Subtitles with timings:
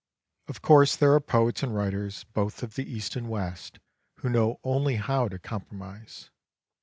[0.47, 3.77] Of course there are poets and writers both of the East and West
[4.21, 6.31] who know only how to compromise.